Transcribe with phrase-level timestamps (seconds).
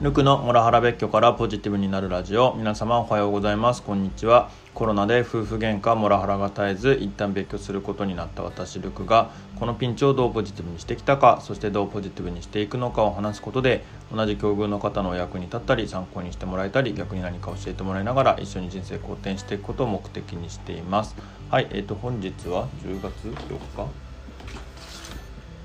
[0.00, 2.54] ルクのモラハラ別居からポジティブになるラジオ。
[2.54, 3.82] 皆様おはようございます。
[3.82, 4.48] こんにちは。
[4.72, 13.82] コロナで夫婦喧嘩モラハラが絶えず一旦別居することになった私ルクがこのピンチをどうポジティブにしてきたかそしてどうポジティブにしていくのかを話すことで
[14.14, 21.16] 同じ境遇の方のお役に立ったり参考にしてもらえたり逆に何か教えてもらいながら一緒に人生好転していくことを目的にしています。
[21.50, 24.07] はいえっ、ー、と本日は10月4日？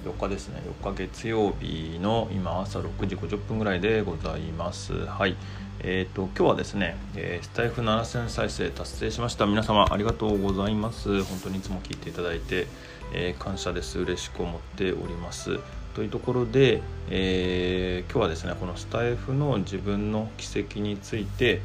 [0.03, 0.61] 4日ですね。
[0.81, 5.05] 4日月曜日の今朝6時50分ぐらいでございます。
[5.05, 5.35] はい。
[5.79, 9.45] えーと、今日はですね、えー、スタイフ7000再生達成しました。
[9.45, 11.23] 皆様ありがとうございます。
[11.23, 12.67] 本当にいつも聞いていただいて、
[13.13, 13.97] えー、感謝です。
[13.99, 15.59] 嬉しく思っております。
[15.95, 21.61] というところで、えー、今日はですねこのスタイフの自分の軌跡について、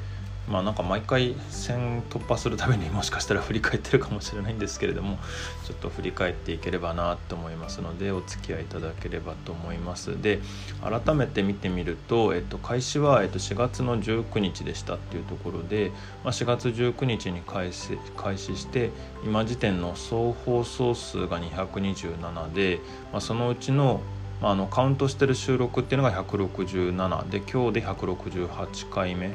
[0.51, 5.19] まあなんか毎回1000突破するためにもしかしたら振り返ってるかもしれないんですけれども
[5.67, 10.21] ちょっと振り返っていければなと思いますのでお付き合いいただければと思います。
[10.21, 10.41] で
[10.83, 15.91] 改めて見てみると、えっと、開始は、えっと、4月の19日でしたっていうところで、
[16.25, 18.91] まあ、4月19日に開始開始して
[19.25, 22.81] 今時点の総放送数が227で、
[23.13, 24.01] まあ、そのうちの
[24.41, 29.35] まあのカウントしてる収録っていうのが167で今日で168回目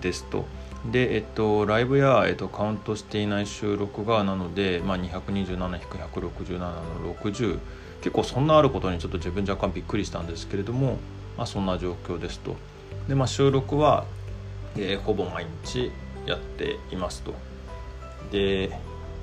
[0.00, 0.44] ですと。
[0.90, 7.58] で、えっと、ライブや、えっと、カウントしていない収録がなので、まあ、227-167の60
[8.00, 10.98] 結構そんなあることにちょっと自分若干びっくりしたんですけれども、
[11.38, 12.56] まあ、そんな状況ですと。
[13.08, 14.04] で、まあ、収録は、
[14.76, 15.92] えー、ほぼ毎日
[16.26, 17.34] やっていますと。
[18.32, 18.76] で、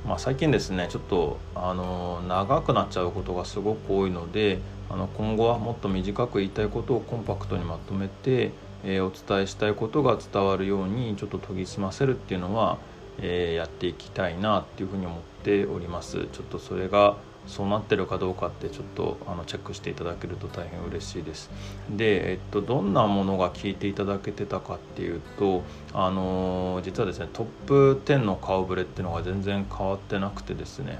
[0.07, 4.59] まあ、最近ですねちょっとあの長くなっちゃうことがすごく多いので
[4.89, 8.51] あの今後はもっと短く言いたいことをコンパクトにまとめて
[8.83, 12.77] え、お伝えしたいことが伝わるようにちょっと研ぎ澄ませるっていうのは、
[13.21, 16.27] え、やっていきたいなっていうふうに思っております。
[16.31, 21.49] ちょっとそれがそうなってるかどうかってちょっとあのチェックしていただけると大変嬉しいです。
[21.89, 25.63] で、えっと、どんなものが聞いていただけてたかっていうと
[25.93, 30.99] あの、実はですねトップ10の顔ぶれっていうのが全然変わってなくてですね。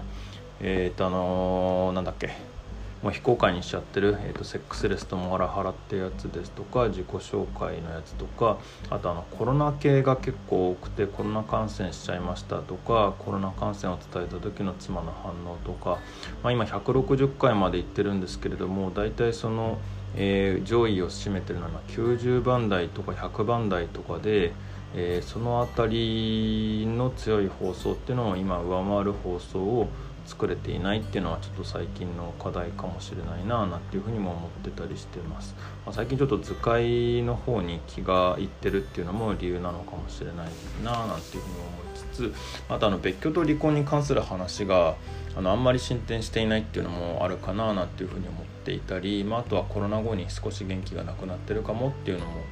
[0.62, 2.59] えっ、とあのー、なんだっけ。
[3.02, 8.58] もう非公開にしちゃってる、えーと、セックスレスとモラハラってやつですとか自己紹介のやつとか
[8.90, 16.00] あとあのコロナ系が結構多くてコロナ感染しちゃいましたとかコロナ感染を伝えた時の妻の反応とか、
[16.44, 19.78] まあ、今160回までいってるんですけれども大体その、
[20.18, 24.52] えー、上位を占めてるのは90番台とか100番台とかで。
[24.96, 29.88] えー、その辺りの強い放送っていうのを今上回る放送を
[30.30, 40.50] 作れていないっていうのはちょっと最近の課題かもしれないななんていうふうにも思ってたりしてます、まあ、最近ちょっと図解の方に気がいってるっていうのも理由なのかもしれない
[40.84, 42.34] ななんていうふうに思いつつ
[42.70, 44.96] あとあの別居と離婚に関する話が
[45.36, 52.44] あのあんまり進展していないっていうのもあるかななんていうふうに思っていたり、まあ、あとはコロナ後に少し元気がなくなってるかもっていうのも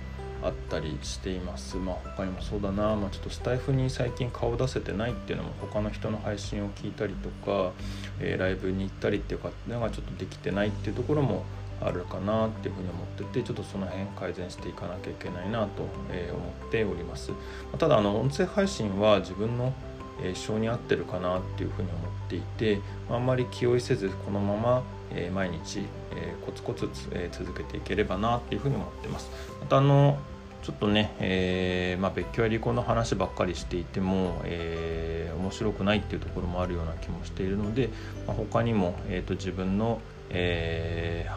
[0.48, 1.78] あったりしています。
[1.78, 7.72] まあ他にもそうだな、まあ、ちょっとスタイフに最近顔出せてないっていうのも他の人の配信を聞いたりとか、
[8.20, 11.44] えー、ライブに行ったりっていうかのがちょっとできてないっていうところも
[11.82, 15.90] あるかなっていうふうに思っててちょっとその辺改善していかなきゃいけないなと、思
[16.68, 17.32] っております。
[17.78, 19.74] ただあの音声配信は自分の
[20.34, 24.84] 性に合ってるかなっていうふうに思っていてあんまり気負いせずこのまま、
[25.34, 25.86] 毎日、
[26.46, 26.90] コツコツ
[27.32, 29.30] 続けていければなっていうふうに思ってます。
[29.62, 30.18] またあの
[30.68, 37.88] ちょっとね、えー、まあ、別居や離婚の話ばっかりしていても、えー、面白くないっていうところもあるような気もしているので、
[38.28, 41.30] まあ、他にも、えーと、自分の、え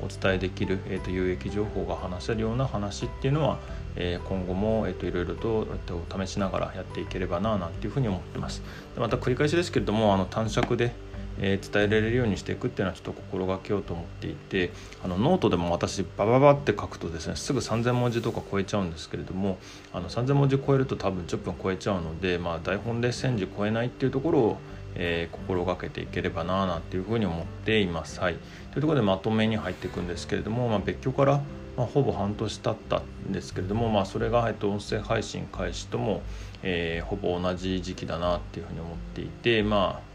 [0.00, 3.60] ー、お伝えできる、えーと、有益情報が話せるような話っていうのは、
[3.94, 8.60] え今後も、えーと、いろいろと,、えー、と試しながらやっていければななんていうふうに思ってます。
[8.96, 10.92] また繰り返しですけれどもあの短尺で
[11.40, 14.70] えー、伝えられるようにしていくっていうのはちょっと心がけようと思っていて
[15.04, 19.58] あのノートでも私バババって書くとですねすぐ3,000文字とか超えちゃうんですけれども
[19.92, 24.58] あの3,000文字超えると多分10分超えちゃうので、まあ、台本で1,000字超えないっていうところを
[24.94, 28.20] えー、心がけていければなあなんていうふうに思っています。
[28.20, 28.34] はい、
[28.72, 31.40] というところでまとめに入っていくんですけれども、まあ、別居から、
[31.76, 36.22] まあ、ほぼ半年経ったんですけれども、まあ、それが、えっと、音声配信開始とも、
[36.62, 40.07] えー、ほぼ同じ時期だなっていうふうに思っていてまあ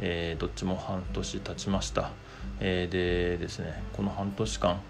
[0.00, 2.10] えー、どっちも半年経ちました、
[2.60, 4.80] えー、でですねこの半年間、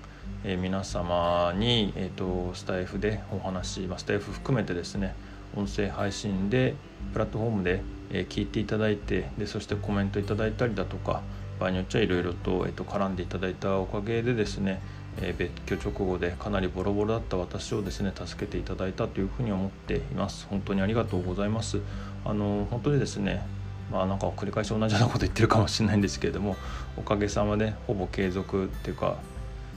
[0.44, 5.14] えー、皆様に、えーと、スタイフでお話、まあ、スタイフ含めてですね
[5.56, 6.74] 音声配信で
[7.12, 11.22] プラットフォームで、え聞いていただいてでそしてコメントいただいたりだとか
[11.58, 14.80] 場合によっちゃいろいろと,、えーと、絡んでいただいたおかげでですね、
[15.20, 20.46] え別居直後でかなりボロボロだった私をですね助けていただいたというふうに思っています。
[20.48, 21.80] 本当にありがとうございます。
[22.24, 23.44] あの本当にですね
[23.90, 26.56] まあなんか繰り返し同じようなこと言ってるかもしれないんですけれども
[26.96, 29.16] おかげさまでほぼ継続っていうか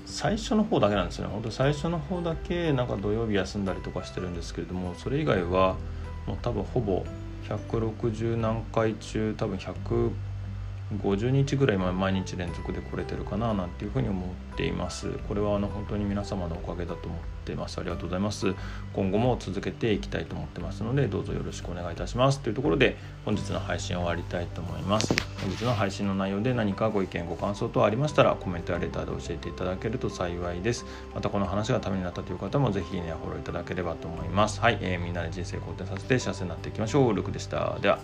[0.06, 1.34] 最初の方だけなんですよね。
[1.34, 5.78] 本当最初の方だけなんか土曜日休んだりとかしてるんですけれどもそれ以外は
[6.28, 7.06] もう多分ほぼ
[7.48, 10.12] 160何回中多分100
[11.00, 15.12] 50日ぐらい毎日連続で来れてるかななんていうふうに思っています。
[15.28, 17.80] これはあの本当に皆様のおかげだと思ってます。
[17.80, 18.54] ありがとうございます。
[18.94, 22.40] 今後も続けていきたいと思ってますのでどうぞよろしくお願いいたします。
[22.42, 25.16] というところで本日の配信を終わりたいと思います。
[25.42, 30.86] 本日の配信の内容で何かご意見ご感想等ありましたらコメントやレターで教えていただけると幸いです。
[31.16, 34.60] またこの話がためになったという方もぜひねフォローいただければと思います。
[34.60, 37.14] はい、えー、みんなで人生好転させて幸せになっていきましょう。
[37.14, 37.80] ルクでした。
[37.80, 38.00] では。